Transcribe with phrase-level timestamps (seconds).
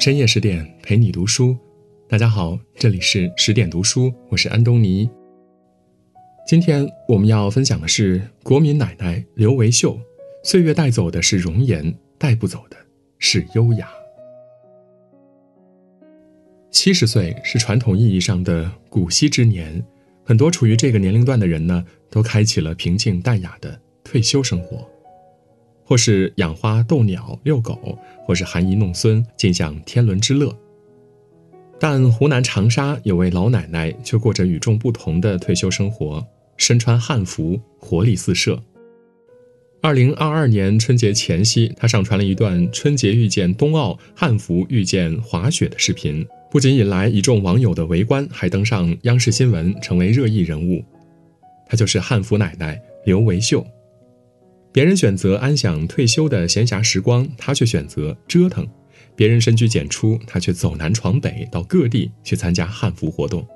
[0.00, 1.54] 深夜十点陪你读书，
[2.08, 5.06] 大家好，这里是十点读书，我是安东尼。
[6.46, 10.00] 今天我们要分享的是国民奶奶刘维秀。
[10.42, 12.78] 岁月带走的是容颜，带不走的
[13.18, 13.90] 是优雅。
[16.70, 19.84] 七十岁是传统意义上的古稀之年，
[20.24, 24.89] 很多处于这个年龄段的人呢，都开启了平静淡雅的退休生活。
[25.90, 30.56] 或是养花、逗鸟、遛狗，或是含饴弄孙，尽享天伦之乐。
[31.80, 36.24] 但湖南长沙有位老奶奶却过着与众不同的退休生活，
[36.56, 38.62] 身穿汉服，活力四射。
[39.82, 50.84] 二零二二年春节前夕，她上传了一段春节遇见冬奥汉服遇见滑雪的视频，不仅引来一众网友的围观，还登上央视新闻，成为热议人物。
[51.66, 53.66] 她就是汉服奶奶刘维秀。
[54.72, 58.64] 别人选择安享退休的闲暇时光，他却选择折腾；
[59.16, 63.46] 别人深居简出，他却走南闯北，到各地去参加汉服活动。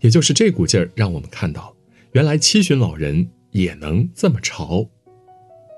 [0.00, 1.74] 也就是这股劲儿，让我们看到，
[2.12, 4.86] 原来七旬老人也能这么潮。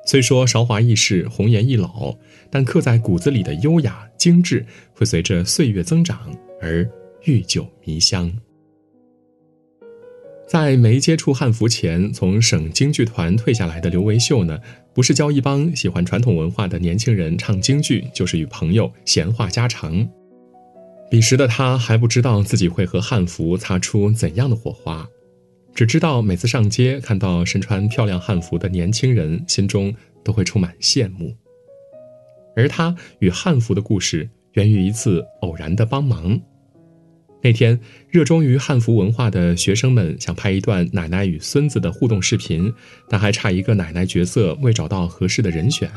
[0.05, 2.16] 虽说韶华易逝，红颜易老，
[2.50, 6.88] 但刻在骨子里的优雅精致，会随着岁月增长而
[7.25, 8.32] 愈久弥香。
[10.48, 14.58] 在没接触汉服前，从省京剧团退下来的刘维秀呢，
[14.94, 20.08] 不是教一帮喜欢传统文化的年轻人唱京剧，就是与朋友闲话家常。
[21.10, 25.06] 彼时的他还不知道自己会和汉服擦出怎样的火花，
[25.74, 31.36] 只知道每次上街看到身穿漂亮汉服的年轻人，心中都会充满羡慕。
[32.56, 36.41] 而他与汉服的故事，源于一次偶然的帮忙。
[37.41, 37.78] 那天，
[38.11, 42.72] 热衷于汉服文化的学生们想拍一段奶奶与孙子的互动视频，
[43.08, 45.89] 但还差一个奶奶角色，未找到合适的人选。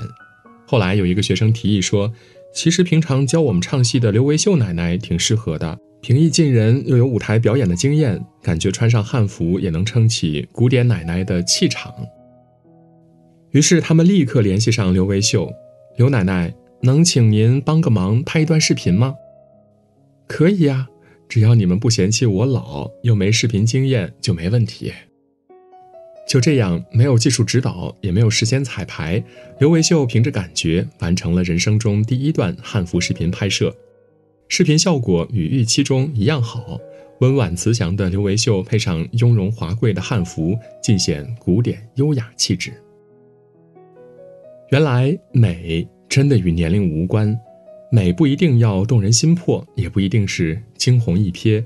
[0.68, 2.14] 后来有一个学生提议说
[2.54, 11.92] ：“其实平常教我们唱戏的刘维秀奶奶挺适合的，平易近人，又有舞台表演的经验，感觉穿上汉服也能撑起古典奶奶的气场。”
[13.50, 15.52] 于是他们立刻联系上刘维秀
[15.98, 16.54] ：“刘奶奶，
[16.84, 19.16] 能请您帮个忙，拍一段视频吗
[20.28, 20.88] ？”“可以呀。”
[21.32, 24.92] 只要你们不嫌弃我老又没视频经验就没问题。
[26.28, 29.24] 就这样，没有技术指导，也没有事先彩排，
[29.58, 33.74] 刘维秀凭着感觉完成了人生中第一段汉服视频拍摄。
[34.50, 36.78] 视频效果与预期中一样好，
[37.22, 42.74] 温婉慈祥的刘维秀配上雍容华贵的汉服，尽显古典优雅气质。
[44.72, 47.34] 原来美真的与年龄无关。
[47.92, 51.64] 美不一定要动人心魄，也不一定是惊鸿一瞥。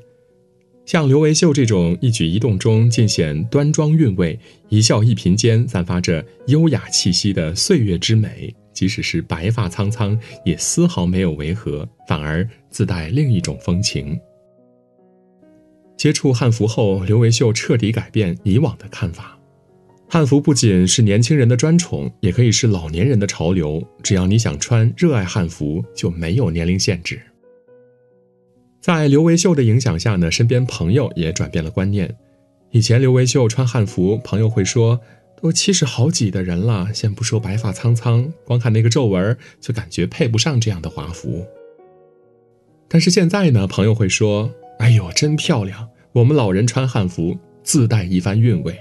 [0.85, 14.19] 像刘维秀这种一举一动中尽显端庄韵味，一笑一颦间散发着优雅气息的岁月之美，即使是白发苍苍，也丝毫没有违和，反而自带另一种风情。
[15.97, 19.34] 接触汉服后，刘维秀彻底改变以往的看法。
[20.07, 23.83] 汉服不仅是年轻人的专宠，也可以是老年人的潮流。
[24.03, 27.19] 只要你想穿、热爱汉服，就没有年龄限制。
[28.79, 32.15] 在刘维秀的影响下呢，身边朋友也转变了观念。
[32.69, 34.99] 以前刘维秀穿汉服，朋友会说
[35.41, 41.43] ：“都七十好几的人了，先不说白发苍苍，光看那个皱纹，就感觉配不上这样的华服。”
[42.87, 45.89] 但是现在呢，朋友会说：“哎呦，真漂亮！
[46.13, 48.77] 我们老人穿汉服，自带一番韵味。”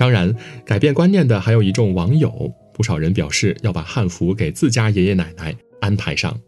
[0.00, 0.34] 当然，
[0.64, 6.40] 改变观念的还有一众网友，不少人表示要把汉服给自家爷爷奶奶安排上。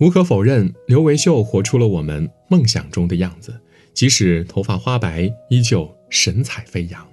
[0.00, 3.54] 无可否认，刘维秀活出了我们梦想中的样子，
[3.92, 7.06] 即使头发花白，依旧神采飞扬。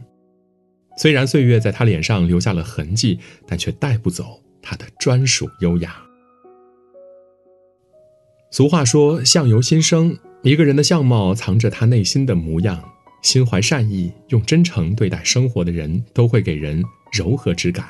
[0.98, 6.02] 虽然岁月在他脸上留下了痕迹，但却带不走他的专属优雅。
[8.50, 12.84] 俗话说：“相由心生”，一个人的相貌藏着他内心的模样。
[13.22, 17.86] 心怀善意、用真诚对待生活的人，都会给人柔和之感。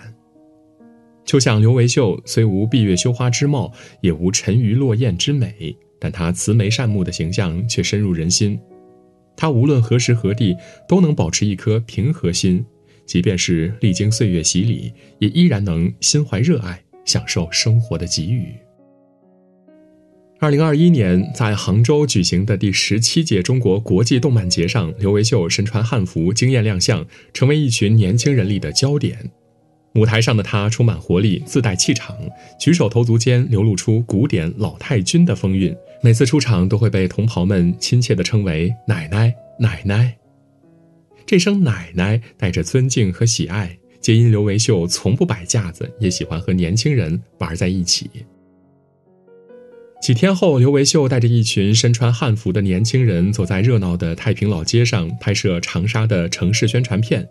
[1.23, 3.71] 就像刘维秀，虽无闭月羞花之貌，
[4.01, 8.59] 也无沉鱼落雁之美，但她慈眉善目的形象却深入人心。
[9.37, 10.55] 他无论何时何地，
[10.87, 12.63] 都能保持一颗平和心，
[13.05, 18.53] 即便是历经岁月洗礼，也依然能心怀热爱，享受生活的给予。
[20.41, 29.29] 二零二一年，在杭州举行的第十七届中国国际动漫节上，刘维秀身穿汉服惊艳亮相，成为一群年轻人里的焦点。
[29.93, 32.17] 舞台上的她充满活力，自带气场，
[32.59, 35.75] 举手投足间流露出古典老太君的风韵。
[36.01, 40.17] 每次出场，都会被同袍们亲切地称为“奶奶，奶奶”。
[41.23, 48.09] 这声“奶奶”带着尊敬和喜爱，皆因刘维秀从不摆架子，也喜欢和年轻人玩在一起。
[50.01, 57.29] 几天后，刘维秀带着一群身穿汉服的年轻人，走在热闹的太平老街上，拍摄长沙的城市宣传片。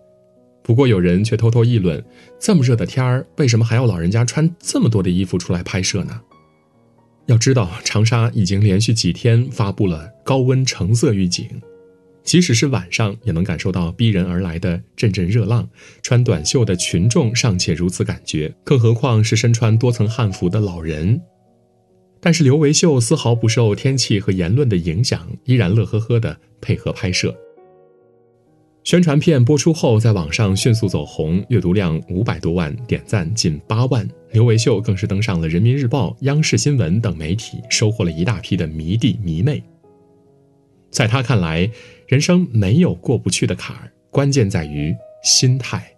[0.63, 2.01] 不过，有人却偷偷议论：
[2.39, 6.21] 这么热的天儿，为什么还要老人家穿这么多的衣服出来拍摄呢？
[7.27, 11.49] 要知道，长沙已经连续几天发布了高温橙色预警，
[12.23, 15.69] 即使是晚上，也能感受到逼人而来的阵阵热浪。
[16.03, 21.21] 穿短袖的群众尚且如此感觉，更何况是身穿多层汉服的老人？
[22.21, 27.35] 但是刘维秀丝毫不受天气和言论的影响，依然乐呵呵地配合拍摄。
[28.83, 34.09] 宣传片播出后，在网上迅速走红，阅读量五百多万，点赞近八万。
[34.33, 39.63] 刘维秀更是登上了人民日报、央视新闻等媒体，收获了一大批的迷弟迷妹。
[40.91, 41.71] 在他看来，
[42.07, 45.95] 人生没有过不去的坎儿，关键在于心态。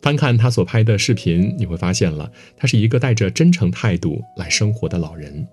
[0.00, 5.46] 翻看他所拍的视频，你会发现了，他是一个带着真诚态度来生活的老人。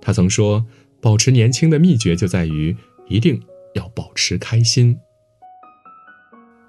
[0.00, 0.66] 他曾说，
[1.00, 2.76] 保持年轻的秘诀就在于
[3.08, 3.40] 一定
[3.74, 4.98] 要保持开心。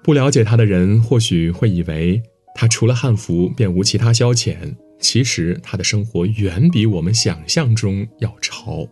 [0.02, 2.22] 不了解他的人或许会以为
[2.54, 8.86] 他除了汉服便无其他消遣，其实他的生活远比我们想象中要潮。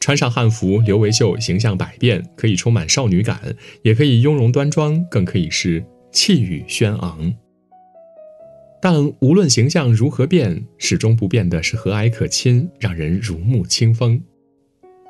[0.00, 5.84] 穿上汉服，刘维秀形象百变，可以充满少女感，也可以雍容端庄，更可以是。
[6.10, 7.34] 气宇轩昂，
[8.80, 14.22] 但无论形象如何变，始终不变的是和蔼可亲，让人如沐清风。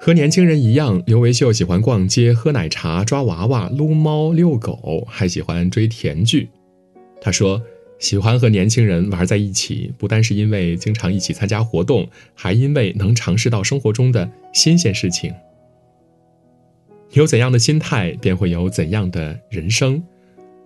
[0.00, 6.48] 和年轻人一样，刘维秀喜欢逛街、喝奶茶、抓娃娃、撸猫、遛狗，还喜欢追甜剧。
[7.20, 7.62] 他说
[7.98, 15.32] ：“喜欢和年轻人玩在一起，不单是因为经常一起参加活动，还因为能尝试到生活中的新鲜事情。
[17.12, 20.02] 有怎样的心态，便会有怎样的人生。”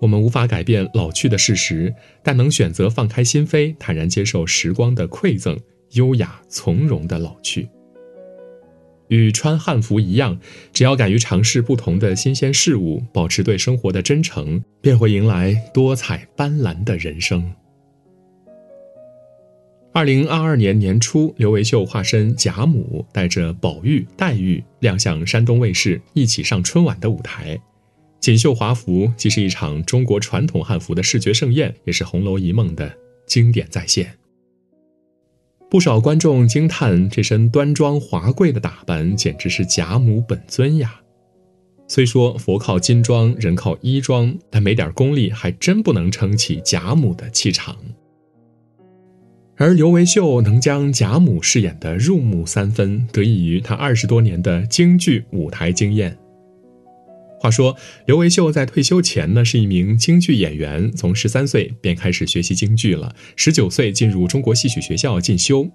[0.02, 1.94] 我们无法改变老去的事实，
[2.24, 5.56] 但能选择放开心扉，坦然接受时光的馈赠，
[5.92, 7.68] 优雅从容的老去。
[9.06, 10.40] 与穿汉服一样，
[10.72, 17.52] 只要敢于尝试不同的新鲜事物，保持对生活的真诚，便会迎来多彩斑斓的人生。
[19.92, 27.60] 二零二二年年初，刘维秀化身贾母，带着宝玉、黛玉亮相山东卫视，一起上春晚的舞台。
[28.22, 32.96] 锦绣华服既是一场中国传统汉服的视觉盛宴，也是《红楼一梦》的
[33.26, 34.14] 经典再现。
[35.68, 41.00] 不少观众惊叹这身端庄华贵的打扮，简直是贾母本尊呀！
[41.88, 47.76] 虽说佛靠金装，人靠衣装，但没点功力，还真不能撑起贾母的气场。
[49.56, 56.16] 而刘维秀能将贾母饰演的入木三分，得益于他二十多年的京剧舞台经验。
[57.42, 65.68] 话说，刘维秀在退休前呢是一名京剧演员，从十三岁便开始学习京剧了，十九岁进入中国戏曲学校进修。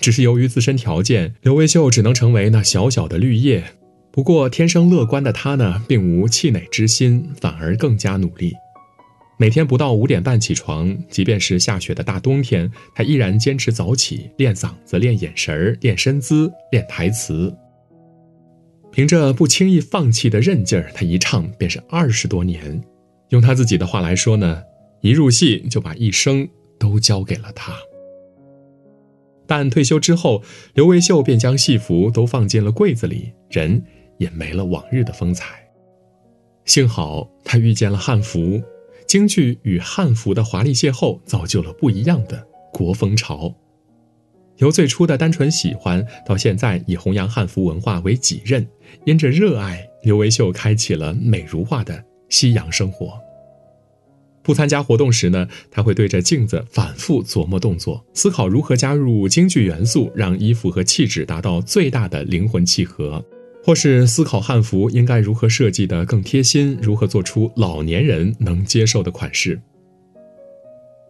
[0.00, 3.62] 只是由于自身条件，刘维秀只能成为那小小的绿叶。
[4.10, 8.52] 不过，天生乐观的他呢，并无气馁之心，反而更加努力。
[9.38, 17.54] 每天不到五点半起床，即便是下雪的大冬天，他依然坚持早起练嗓子、练眼神、练身姿、练台词。
[18.92, 22.80] 凭着不轻易放弃的韧劲儿，他一唱便是二十多年。
[23.30, 24.62] 用他自己的话来说呢，
[25.00, 26.46] 一入戏就把一生
[26.78, 27.72] 都交给了他。
[29.46, 30.42] 但退休之后，
[30.74, 33.82] 刘维秀便将戏服都放进了柜子里，人
[34.18, 35.66] 也没了往日的风采。
[36.66, 38.62] 幸好他遇见了汉服，
[39.06, 43.54] 京剧与汉服的华丽邂逅，造就了不一样的国风潮。
[44.62, 48.64] 由最初的单纯喜欢，到现在以弘扬汉服文化为己任，
[49.04, 53.12] 因着热爱，刘维秀开启了美如画的西洋生活。
[54.44, 63.20] 不参加活动时呢，他会对着镜子反复琢磨动作，思考如何加入京剧元素，让衣服和气质达到最大的灵魂契合；
[63.64, 69.60] 或是思考汉服应该如何设计的更贴心，如何做出老年人能接受的款式。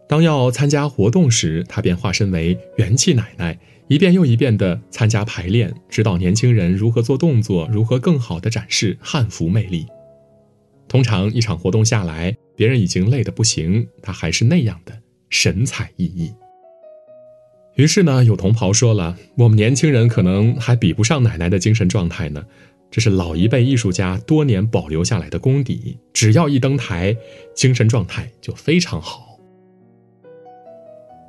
[0.07, 3.57] 当要参加活动时，他便化身为元气奶奶，
[3.87, 9.87] 一遍又一遍地参加排练，指导年轻人如何做动作，如何更好地展示汉服魅力。
[10.87, 14.93] 通常一场活动下来，别人已经累得不行，他还是那样的
[15.29, 16.33] 神采奕奕。
[17.75, 22.45] 于是呢，有同袍说了：“我们年轻人可能还比不上奶奶的精神状态呢，
[22.91, 27.17] 这是老一辈艺术家多年保留下来的功底，只要一登台，
[27.55, 29.29] 精神状态就非常好。”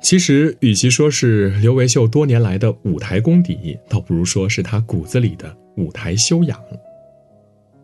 [0.05, 6.61] 其实，与其说是刘维秀多年来的舞台功底，倒不如说是他骨子里的舞台修养。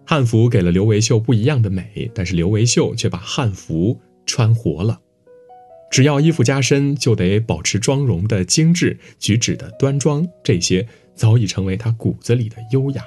[0.06, 5.00] 汉服给了刘维秀不一样的美，但是刘维秀却把汉服穿活了。
[5.90, 13.04] 只要衣服加身，就得保持妆容的精致，举止的端庄，这些早已成为他骨子里的优雅。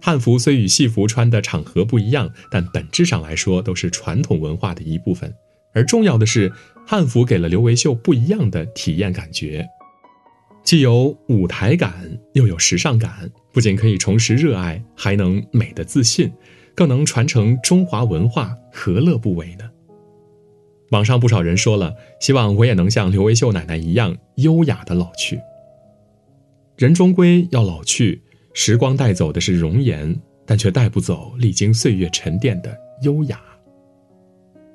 [0.00, 5.32] 汉服虽与戏服穿的场合不一样，但本质上来说都是传统文化的一部分。
[5.72, 6.52] 而重要的是，
[6.86, 9.66] 汉服给了刘维秀不一样的体验感觉，
[10.62, 16.32] 既有舞台感，又有时尚感，不仅可以重拾热爱，还能美的自信，
[16.74, 19.70] 更能传承中华文化，何乐不为呢？
[20.90, 25.40] 网上不少人说了，希望我也能像刘维秀奶奶一样优雅的老去。
[26.76, 28.22] 人终归要老去。
[28.52, 33.40] 时光带走的是容颜，但却带不走历经岁月沉淀的优雅。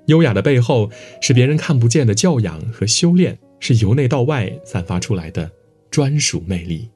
[0.09, 0.89] 优雅的背后
[1.21, 5.51] 是别人看不见的教养和修炼，是由内到外散发出来的
[5.91, 6.89] 专属魅力。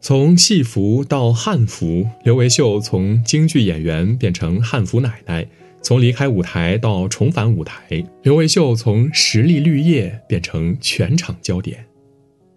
[0.00, 5.42] 从戏服到汉服，刘维秀从京剧演员变成汉服奶奶；
[5.82, 11.84] 从离开舞台到重返舞台，刘维秀从实力绿叶变成全场焦点。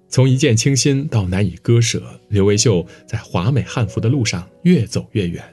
[0.08, 5.44] 从一见倾心到难以割舍，刘维秀在华美汉服的路上越走越远。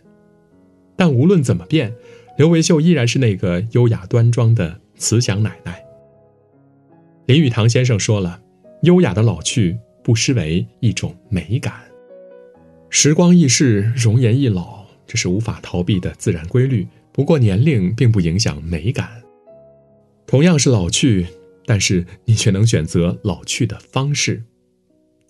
[0.95, 1.95] 但无论怎么变，
[2.39, 5.85] 刘维秀依然是那个优雅端庄的慈祥奶奶。
[7.27, 8.41] 林语堂先生说了
[8.83, 11.75] ：“优雅的老去，不失为一种美感。
[12.91, 16.87] 时光易逝，容颜易老，这是无法逃避的自然规律。
[17.11, 19.21] 不过年龄并不影响美感。
[20.25, 21.27] 同样是老去。”
[21.67, 24.43] 但是你却能选择老去的方式，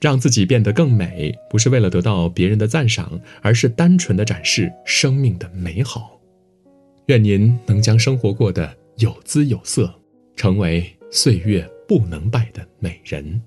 [0.01, 6.18] 让自己变得更美，不是为了得到别人的赞赏，而是单纯的展示生命的美好。
[7.09, 9.91] 愿您能将生活过得有姿有色，
[10.37, 13.41] 成为岁月不能败的美人。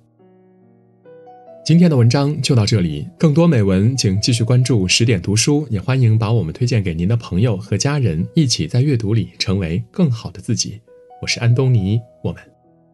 [1.64, 10.82] 今天的文章就到这里，更多美文请继续关注十点读书，也欢迎把我们推荐给您的朋友和家人，一起在阅读里成为更好的自己。
[11.22, 12.42] 我是安东尼，我们。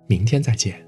[0.08, 0.87] 明天再见。